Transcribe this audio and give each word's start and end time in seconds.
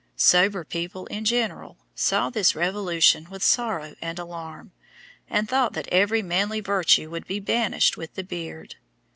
Sober 0.15 0.63
people 0.63 1.05
in 1.11 1.25
general 1.25 1.77
saw 1.93 2.31
this 2.31 2.55
revolution 2.55 3.27
with 3.29 3.43
sorrow 3.43 3.93
and 4.01 4.17
alarm, 4.17 4.71
and 5.29 5.47
thought 5.47 5.73
that 5.73 5.87
every 5.91 6.23
manly 6.23 6.59
virtue 6.59 7.11
would 7.11 7.27
be 7.27 7.39
banished 7.39 7.97
with 7.97 8.15
the 8.15 8.23
beard. 8.23 8.77